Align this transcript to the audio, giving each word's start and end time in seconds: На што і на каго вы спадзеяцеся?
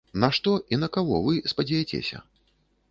На 0.21 0.29
што 0.37 0.53
і 0.75 0.79
на 0.83 0.89
каго 0.95 1.21
вы 1.29 1.37
спадзеяцеся? 1.55 2.25